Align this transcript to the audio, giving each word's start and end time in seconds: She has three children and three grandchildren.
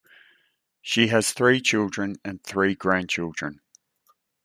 She 0.81 1.09
has 1.09 1.31
three 1.31 1.61
children 1.61 2.15
and 2.25 2.43
three 2.43 2.73
grandchildren. 2.73 3.61